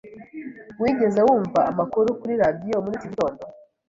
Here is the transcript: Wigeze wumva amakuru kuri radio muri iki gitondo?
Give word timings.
Wigeze 0.81 1.19
wumva 1.27 1.59
amakuru 1.71 2.07
kuri 2.19 2.33
radio 2.43 2.75
muri 2.83 2.95
iki 2.97 3.11
gitondo? 3.13 3.41